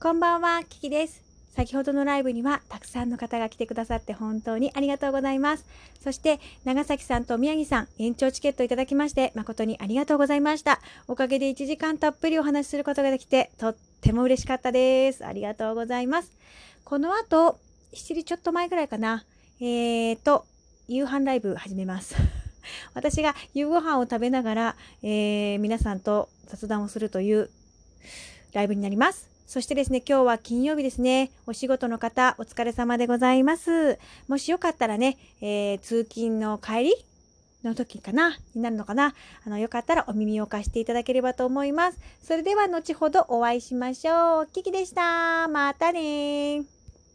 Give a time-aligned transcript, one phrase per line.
[0.00, 1.24] こんばんは、キキです。
[1.56, 5.66] 先ほどのライブにはたくさんの方が来てくださって本当にありがとうございます。
[6.00, 10.78] そして長崎さんと宮城さん延長チケットいただきまして誠にありがとうございました。
[11.08, 15.26] おかげで1時間たっぷりお話しすることができてとっても嬉しかったです。
[15.26, 16.30] ありがとうございます。
[16.84, 17.58] この後、
[17.92, 19.24] 7時ちょっと前ぐらいかな。
[19.58, 20.46] えーと、
[20.86, 22.14] 夕飯ライブ始めます。
[22.94, 27.50] 私が夕ご飯を食べながら、えー皆さんと雑談をするという
[28.52, 29.37] ライブになります。
[29.48, 31.30] そしてですね、今日は金曜日ですね。
[31.46, 33.98] お仕事の方、お疲れ様でございます。
[34.28, 36.94] もしよかったらね、えー通勤の帰り
[37.64, 39.14] の時かなになるのかな
[39.46, 41.98] あの、よかったらお耳を貸していただければと思います。
[42.22, 44.48] それでは後ほどお会いしましょう。
[44.52, 45.48] キキでした。
[45.48, 46.77] またね。